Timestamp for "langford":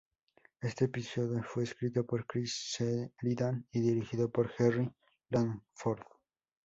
5.29-6.01